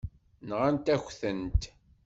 [0.49, 1.61] Nɣant-ak-tent.